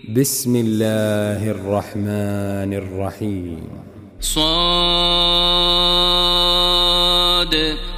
[0.00, 3.68] بسم الله الرحمن الرحيم.
[4.20, 4.42] صاد.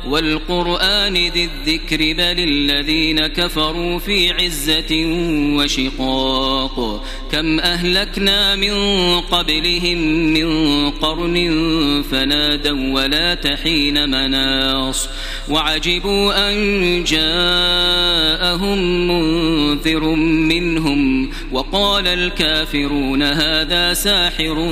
[0.09, 5.06] والقرآن ذي الذكر بل الذين كفروا في عزة
[5.56, 8.75] وشقاق كم أهلكنا من
[9.21, 9.98] قبلهم
[10.33, 11.37] من قرن
[12.11, 15.08] فنادوا ولا تحين مناص
[15.48, 20.05] وعجبوا أن جاءهم منذر
[20.48, 24.71] منهم وقال الكافرون هذا ساحر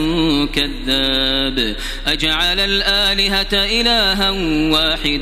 [0.55, 1.77] كذاب
[2.07, 4.31] أجعل الآلهة إلها
[4.71, 5.22] واحدا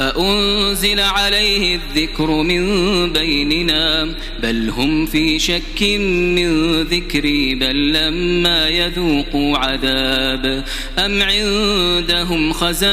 [0.00, 4.08] أأنزل عليه الذكر من بيننا
[4.42, 5.82] بل هم في شك
[6.36, 10.64] من ذكري بل لما يذوقوا عذاب
[10.98, 12.88] أم عندهم خزائن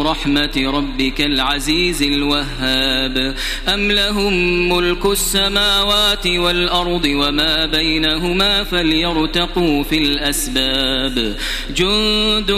[0.00, 3.34] رحمة ربك العزيز الوهاب
[3.68, 11.36] أم لهم ملك السماوات والأرض وما بينهما فليرتقوا في الأسباب
[11.76, 12.52] جند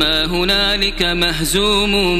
[0.00, 2.19] ما هنالك مهزوم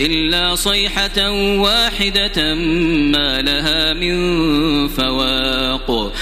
[0.00, 2.54] إلا صيحة واحدة
[3.14, 4.18] ما لها من
[4.88, 6.12] فواق.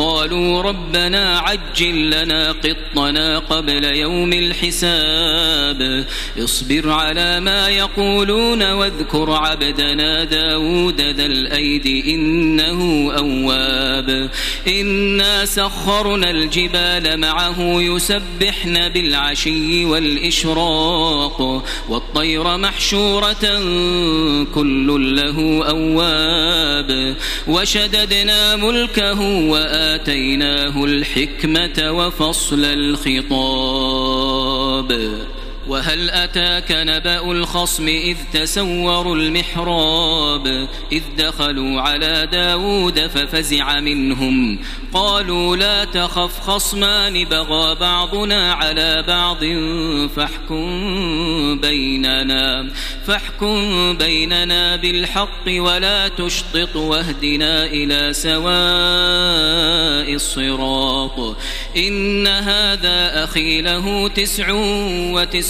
[0.00, 6.06] وقالوا ربنا عجل لنا قطنا قبل يوم الحساب.
[6.38, 14.30] اصبر على ما يقولون واذكر عبدنا داود ذا الأيد إنه أواب.
[14.68, 21.64] إنا سخرنا الجبال معه يسبحن بالعشي والإشراق.
[21.88, 23.44] والطير محشورة
[24.54, 27.16] كل له أواب.
[27.46, 29.20] وشددنا ملكه
[29.90, 33.30] وآتيناه الحكمة وفصل الخطاب
[35.68, 44.58] وهل أتاك نبأ الخصم إذ تسوروا المحراب إذ دخلوا على داود ففزع منهم
[44.92, 49.44] قالوا لا تخف خصمان بغى بعضنا على بعض
[50.16, 52.70] فاحكم بيننا
[53.06, 58.50] فاحكم بيننا بالحق ولا تشطط واهدنا إلى سواء
[60.14, 61.36] الصراط
[61.76, 64.50] إن هذا أخي له تسع
[65.12, 65.49] وتسعون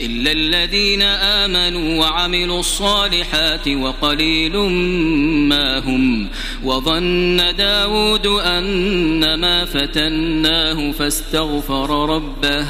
[0.00, 4.56] إلا الذين آمنوا وعملوا الصالحات وقليل
[5.48, 6.28] ما هم
[6.64, 12.66] وظن داود أنما فتناه فاستغفر ربه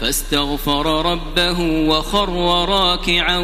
[0.00, 3.38] فاستغفر ربه وخر راكعا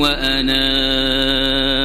[0.00, 1.78] وأناب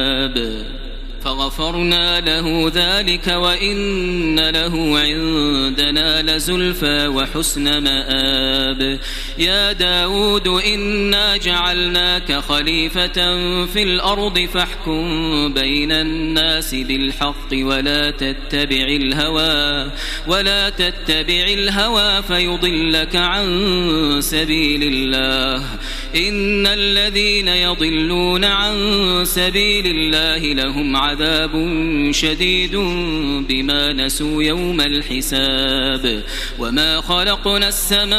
[1.24, 9.00] فغفرنا له ذلك وإن له عندنا لزلفى وحسن مآب.
[9.38, 13.18] يا داود إنا جعلناك خليفة
[13.66, 15.04] في الأرض فاحكم
[15.54, 19.90] بين الناس بالحق ولا تتبع الهوى
[20.26, 23.46] ولا تتبع الهوى فيضلك عن
[24.20, 25.64] سبيل الله.
[26.14, 28.74] إن الذين يضلون عن
[29.24, 31.50] سبيل الله لهم عذاب
[32.10, 32.76] شديد
[33.48, 36.22] بما نسوا يوم الحساب.
[36.58, 38.14] وما خلقنا السماء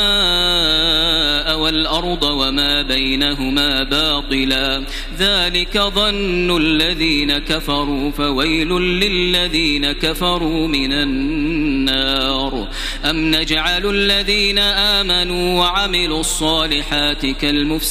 [1.59, 4.83] والأرض وما بينهما باطلا.
[5.19, 12.67] ذلك ظن الذين كفروا فويل للذين كفروا من النار.
[13.09, 17.84] أم نجعل الذين آمنوا وعملوا الصالحات كالمفسدين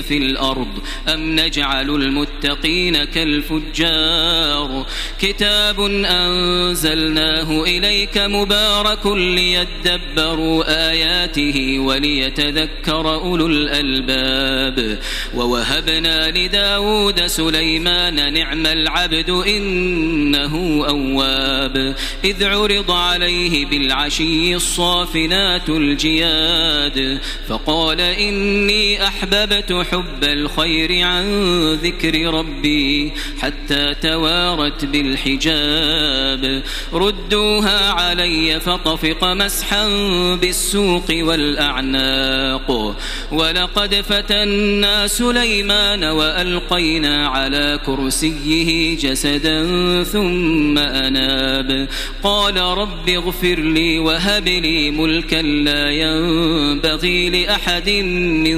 [0.00, 0.78] في الأرض
[1.08, 4.86] أم نجعل المتقين كالفجار
[5.20, 14.98] كتاب أنزلناه إليك مبارك ليدبروا آياته وليتذكر أولو الألباب
[15.34, 29.08] ووهبنا لداود سليمان نعم العبد إنه أواب إذ عرض عليه بالعشي الصافنات الجياد فقال إني
[29.16, 31.24] أحببت حب الخير عن
[31.72, 36.62] ذكر ربي حتى توارت بالحجاب.
[36.92, 39.88] ردوها علي فطفق مسحا
[40.36, 42.96] بالسوق والأعناق.
[43.32, 49.58] ولقد فتنا سليمان وألقينا على كرسيه جسدا
[50.04, 51.88] ثم أناب.
[52.22, 58.56] قال رب اغفر لي وهب لي ملكا لا ينبغي لأحد من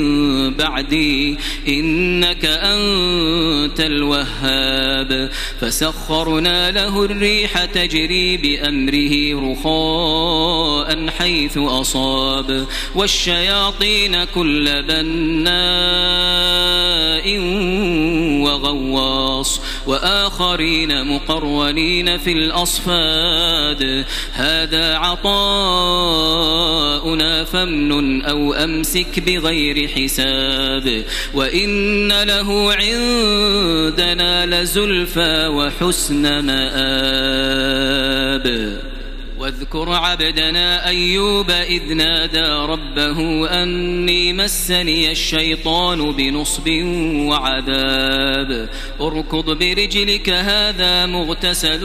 [0.50, 5.30] بعدي إنك أنت الوهاب.
[5.60, 12.66] فسخرنا له الريح تجري بأمره رخاء حيث أصاب.
[12.94, 15.48] والشياطين كل بناء
[18.58, 24.04] وغواص وآخرين مقرونين في الأصفاد.
[24.32, 25.34] هذا عطاؤنا
[27.44, 31.04] فمن أو أمسك بغير حساب.
[31.34, 37.88] وإن له عندنا لزلفى وحسن مآب.
[39.48, 46.68] واذكر عبدنا أيوب إذ نادى ربه أني مسني الشيطان بنصب
[47.28, 48.68] وعذاب.
[49.00, 51.80] اركض برجلك هذا مغتسل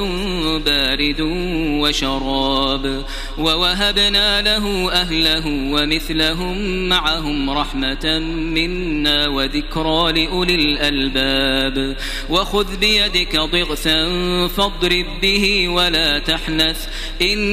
[0.65, 1.21] بارد
[1.81, 3.05] وشراب.
[3.37, 11.97] ووهبنا له أهله ومثلهم معهم رحمة منا وذكرى لأولي الألباب.
[12.29, 14.07] وخذ بيدك ضغثا
[14.47, 16.87] فاضرب به ولا تحنث
[17.21, 17.52] إن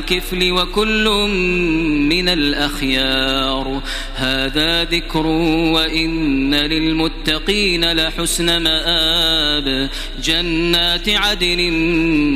[0.00, 1.08] الكفل وكل
[2.08, 3.82] من الأخيار.
[4.14, 9.90] هذا ذكر وإن للمتقين لحسن مآب.
[10.22, 11.72] جنات عدن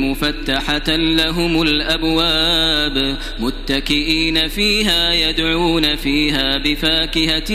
[0.01, 3.17] مفتحة لهم الأبواب.
[3.39, 7.51] متكئين فيها يدعون فيها بفاكهة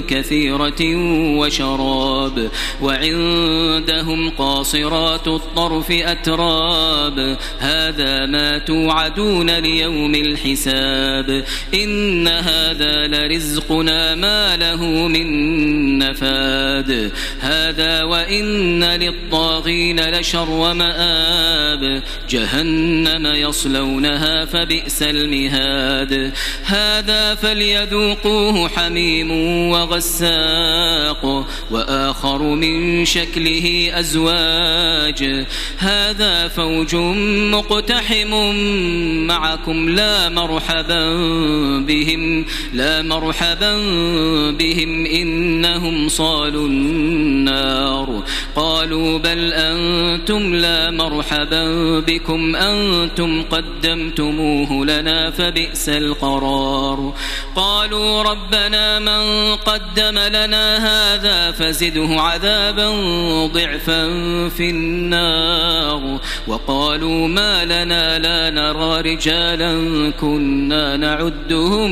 [0.00, 0.96] كثيرة
[1.38, 2.50] وشراب.
[2.82, 7.38] وعندهم قاصرات الطرف أتراب.
[7.58, 11.44] هذا ما توعدون ليوم الحساب
[11.74, 25.02] إن هذا لرزقنا ما له من نفاد هذا وإن للطاغين لشر مآب جهنم يصلونها فبئس
[25.02, 26.32] المهاد
[26.64, 29.30] هذا فليذوقوه حميم
[29.70, 35.46] وغساق وآخر من شكله أزواج
[35.78, 36.94] هذا فوج
[37.54, 38.34] مقتحم
[39.26, 41.16] معكم لا مرحبا
[41.78, 43.76] بهم لا مرحبا
[44.50, 48.22] بهم إنهم صالوا النار.
[48.56, 51.64] قالوا بل أنتم لا مرحبا
[52.00, 57.14] بكم أنتم قدمتموه لنا فبئس القرار.
[57.56, 62.88] قالوا ربنا من قدم لنا هذا فزده عذابا
[63.46, 64.08] ضعفا
[64.48, 66.20] في النار.
[66.46, 71.90] وقالوا ما لنا لا نرى رجالا كنا نعدهم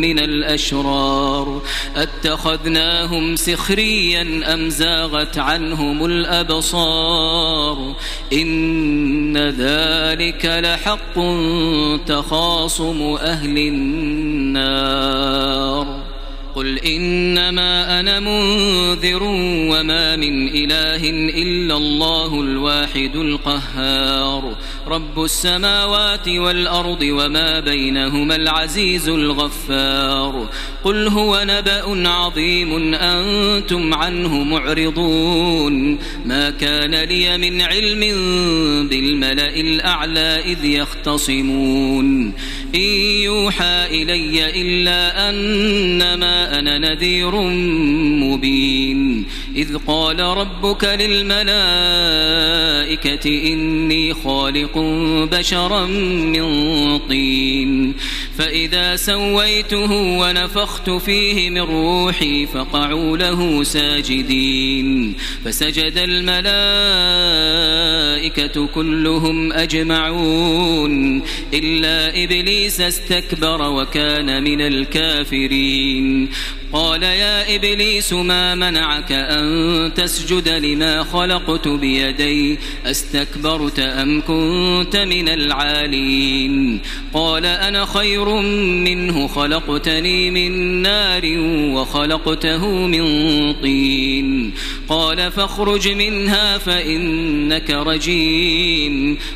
[0.00, 1.62] من الأشرار.
[1.96, 7.94] أتخذناهم سخريا أم زاغت عنهم الأبصار؟
[8.32, 11.14] إن ذلك لحق
[12.06, 14.84] تخاصم أهل النار.
[16.54, 19.22] قل إنما أنا منذر
[19.72, 24.56] وما من إله إلا الله الواحد القهار.
[24.86, 30.48] رب السماوات والأرض وما بينهما العزيز الغفار.
[30.84, 35.98] قل هو نبأ عظيم أنتم عنه معرضون.
[36.24, 38.00] ما كان لي من علم
[38.88, 42.32] بالملأ الأعلى إذ يختصمون.
[42.74, 47.34] إن يوحى إلي إلا أنما أنا نذير
[48.24, 49.24] مبين.
[49.56, 51.44] إذ قال ربك للملائكة
[53.52, 54.78] إني خالق
[55.32, 57.94] بشرا من طين.
[58.38, 65.14] فإذا سويته ونفخت فيه من روحي فقعوا له ساجدين.
[65.44, 67.93] فسجد الملائكة
[68.74, 71.22] كلهم أجمعون
[71.54, 76.28] إلا إبليس استكبر وكان من الكافرين.
[76.72, 86.80] قال يا إبليس ما منعك أن تسجد لما خلقت بيدي؟ أستكبرت أم كنت من العالين؟
[87.12, 88.40] قال أنا خير
[88.84, 91.22] منه خلقتني من نار
[91.74, 93.04] وخلقته من
[93.52, 94.54] طين.
[94.88, 98.23] قال فاخرج منها فإنك رجيم.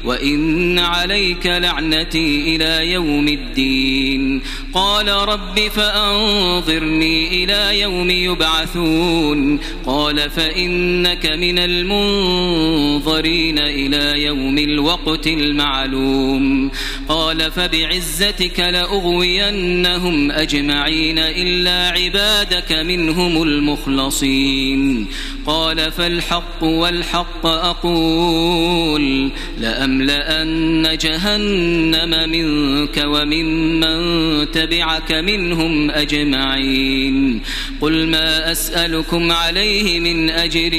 [0.04, 4.42] وإن عليك لعنتي إلى يوم الدين.
[4.74, 9.60] قال رب فأنظرني إلى يوم يبعثون.
[9.86, 16.70] قال فإنك من المنظرين إلى يوم الوقت المعلوم.
[17.08, 25.06] قال فبعزتك لأغوينهم أجمعين إلا عبادك منهم المخلصين.
[25.48, 34.00] قال فالحق والحق أقول لأملأن جهنم منك وممن
[34.50, 37.40] تبعك منهم أجمعين
[37.80, 40.70] قل ما أسألكم عليه من أجر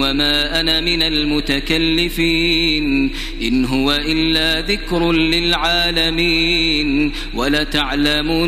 [0.00, 2.84] وما أنا من المتكلفين
[3.42, 8.46] إن هو إلا ذكر للعالمين ولتعلمن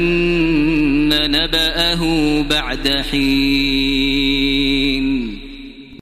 [1.09, 4.47] نبأه بعد حين